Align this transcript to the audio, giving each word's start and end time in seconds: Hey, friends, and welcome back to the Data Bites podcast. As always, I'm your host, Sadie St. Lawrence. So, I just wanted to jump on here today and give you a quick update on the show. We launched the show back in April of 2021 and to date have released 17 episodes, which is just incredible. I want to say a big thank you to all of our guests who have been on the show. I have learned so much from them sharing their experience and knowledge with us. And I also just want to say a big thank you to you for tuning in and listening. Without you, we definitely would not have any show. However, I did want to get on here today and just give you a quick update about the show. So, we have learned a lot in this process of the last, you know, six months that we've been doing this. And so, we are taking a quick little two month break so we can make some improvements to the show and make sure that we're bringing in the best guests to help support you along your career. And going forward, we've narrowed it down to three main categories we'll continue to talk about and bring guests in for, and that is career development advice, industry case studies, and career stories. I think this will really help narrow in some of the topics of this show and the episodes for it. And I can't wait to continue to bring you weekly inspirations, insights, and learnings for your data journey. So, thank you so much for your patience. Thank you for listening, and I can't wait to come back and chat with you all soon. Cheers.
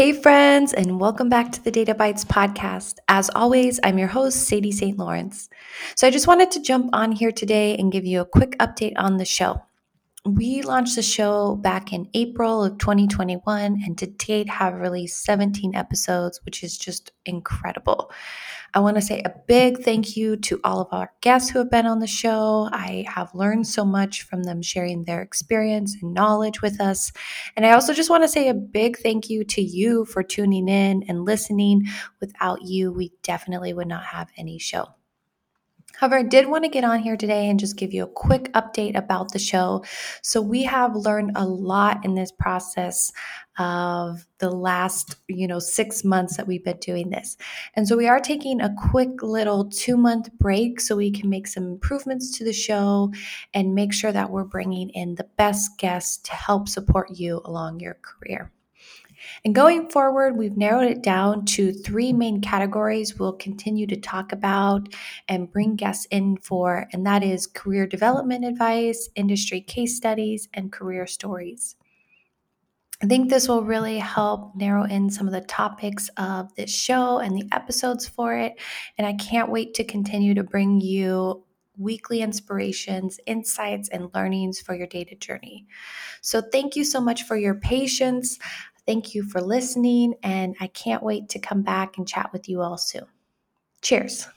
Hey, 0.00 0.14
friends, 0.14 0.72
and 0.72 0.98
welcome 0.98 1.28
back 1.28 1.52
to 1.52 1.62
the 1.62 1.70
Data 1.70 1.94
Bites 1.94 2.24
podcast. 2.24 2.94
As 3.08 3.28
always, 3.34 3.78
I'm 3.84 3.98
your 3.98 4.08
host, 4.08 4.48
Sadie 4.48 4.72
St. 4.72 4.96
Lawrence. 4.96 5.50
So, 5.94 6.06
I 6.06 6.10
just 6.10 6.26
wanted 6.26 6.50
to 6.52 6.62
jump 6.62 6.88
on 6.94 7.12
here 7.12 7.30
today 7.30 7.76
and 7.76 7.92
give 7.92 8.06
you 8.06 8.22
a 8.22 8.24
quick 8.24 8.56
update 8.60 8.94
on 8.96 9.18
the 9.18 9.26
show. 9.26 9.60
We 10.26 10.60
launched 10.60 10.96
the 10.96 11.02
show 11.02 11.56
back 11.56 11.94
in 11.94 12.10
April 12.12 12.62
of 12.62 12.76
2021 12.76 13.82
and 13.86 13.96
to 13.96 14.06
date 14.06 14.50
have 14.50 14.74
released 14.74 15.24
17 15.24 15.74
episodes, 15.74 16.40
which 16.44 16.62
is 16.62 16.76
just 16.76 17.12
incredible. 17.24 18.12
I 18.74 18.80
want 18.80 18.96
to 18.96 19.02
say 19.02 19.22
a 19.22 19.34
big 19.48 19.78
thank 19.78 20.18
you 20.18 20.36
to 20.36 20.60
all 20.62 20.82
of 20.82 20.88
our 20.92 21.10
guests 21.22 21.48
who 21.48 21.58
have 21.58 21.70
been 21.70 21.86
on 21.86 22.00
the 22.00 22.06
show. 22.06 22.68
I 22.70 23.06
have 23.08 23.34
learned 23.34 23.66
so 23.66 23.82
much 23.82 24.20
from 24.24 24.42
them 24.42 24.60
sharing 24.60 25.04
their 25.04 25.22
experience 25.22 25.96
and 26.02 26.12
knowledge 26.12 26.60
with 26.60 26.82
us. 26.82 27.12
And 27.56 27.64
I 27.64 27.72
also 27.72 27.94
just 27.94 28.10
want 28.10 28.22
to 28.22 28.28
say 28.28 28.48
a 28.48 28.54
big 28.54 28.98
thank 28.98 29.30
you 29.30 29.42
to 29.44 29.62
you 29.62 30.04
for 30.04 30.22
tuning 30.22 30.68
in 30.68 31.02
and 31.08 31.24
listening. 31.24 31.86
Without 32.20 32.60
you, 32.60 32.92
we 32.92 33.10
definitely 33.22 33.72
would 33.72 33.88
not 33.88 34.04
have 34.04 34.28
any 34.36 34.58
show. 34.58 34.99
However, 35.98 36.18
I 36.18 36.22
did 36.22 36.48
want 36.48 36.64
to 36.64 36.70
get 36.70 36.84
on 36.84 37.00
here 37.00 37.16
today 37.16 37.48
and 37.48 37.60
just 37.60 37.76
give 37.76 37.92
you 37.92 38.04
a 38.04 38.08
quick 38.08 38.52
update 38.54 38.96
about 38.96 39.32
the 39.32 39.38
show. 39.38 39.84
So, 40.22 40.40
we 40.40 40.64
have 40.64 40.96
learned 40.96 41.32
a 41.34 41.44
lot 41.44 42.04
in 42.04 42.14
this 42.14 42.32
process 42.32 43.12
of 43.58 44.26
the 44.38 44.50
last, 44.50 45.16
you 45.28 45.46
know, 45.46 45.58
six 45.58 46.02
months 46.02 46.36
that 46.36 46.46
we've 46.46 46.64
been 46.64 46.78
doing 46.78 47.10
this. 47.10 47.36
And 47.74 47.86
so, 47.86 47.96
we 47.96 48.08
are 48.08 48.20
taking 48.20 48.60
a 48.60 48.74
quick 48.90 49.22
little 49.22 49.68
two 49.68 49.96
month 49.96 50.32
break 50.38 50.80
so 50.80 50.96
we 50.96 51.10
can 51.10 51.28
make 51.28 51.46
some 51.46 51.64
improvements 51.64 52.36
to 52.38 52.44
the 52.44 52.52
show 52.52 53.12
and 53.52 53.74
make 53.74 53.92
sure 53.92 54.12
that 54.12 54.30
we're 54.30 54.44
bringing 54.44 54.90
in 54.90 55.16
the 55.16 55.28
best 55.36 55.78
guests 55.78 56.16
to 56.24 56.32
help 56.32 56.68
support 56.68 57.10
you 57.10 57.40
along 57.44 57.80
your 57.80 57.98
career. 58.02 58.50
And 59.44 59.54
going 59.54 59.88
forward, 59.90 60.36
we've 60.36 60.56
narrowed 60.56 60.90
it 60.90 61.02
down 61.02 61.44
to 61.46 61.72
three 61.72 62.12
main 62.12 62.40
categories 62.40 63.18
we'll 63.18 63.34
continue 63.34 63.86
to 63.86 63.96
talk 63.96 64.32
about 64.32 64.88
and 65.28 65.50
bring 65.50 65.76
guests 65.76 66.06
in 66.10 66.36
for, 66.38 66.88
and 66.92 67.06
that 67.06 67.22
is 67.22 67.46
career 67.46 67.86
development 67.86 68.44
advice, 68.44 69.08
industry 69.14 69.60
case 69.60 69.96
studies, 69.96 70.48
and 70.54 70.72
career 70.72 71.06
stories. 71.06 71.76
I 73.02 73.06
think 73.06 73.30
this 73.30 73.48
will 73.48 73.64
really 73.64 73.98
help 73.98 74.54
narrow 74.54 74.84
in 74.84 75.08
some 75.08 75.26
of 75.26 75.32
the 75.32 75.40
topics 75.40 76.10
of 76.18 76.54
this 76.54 76.70
show 76.70 77.18
and 77.18 77.34
the 77.34 77.48
episodes 77.50 78.06
for 78.06 78.36
it. 78.36 78.60
And 78.98 79.06
I 79.06 79.14
can't 79.14 79.50
wait 79.50 79.72
to 79.74 79.84
continue 79.84 80.34
to 80.34 80.42
bring 80.42 80.82
you 80.82 81.42
weekly 81.78 82.20
inspirations, 82.20 83.20
insights, 83.26 83.88
and 83.88 84.14
learnings 84.14 84.60
for 84.60 84.74
your 84.74 84.86
data 84.86 85.14
journey. 85.14 85.66
So, 86.20 86.40
thank 86.40 86.76
you 86.76 86.84
so 86.84 87.00
much 87.00 87.24
for 87.24 87.36
your 87.36 87.54
patience. 87.54 88.38
Thank 88.86 89.14
you 89.14 89.22
for 89.22 89.40
listening, 89.40 90.14
and 90.22 90.56
I 90.60 90.66
can't 90.68 91.02
wait 91.02 91.28
to 91.30 91.38
come 91.38 91.62
back 91.62 91.98
and 91.98 92.08
chat 92.08 92.32
with 92.32 92.48
you 92.48 92.60
all 92.62 92.78
soon. 92.78 93.06
Cheers. 93.82 94.28